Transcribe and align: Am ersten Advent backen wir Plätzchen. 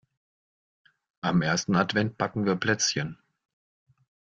Am 1.21 1.43
ersten 1.43 1.75
Advent 1.75 2.17
backen 2.17 2.45
wir 2.47 2.55
Plätzchen. 2.55 3.19